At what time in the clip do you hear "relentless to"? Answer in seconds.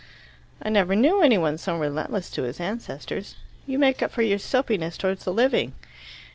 1.77-2.41